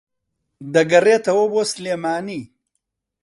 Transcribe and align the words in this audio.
دەگەڕێتەوە 0.73 1.45
بۆ 1.53 1.61
سلێمانی 1.73 2.41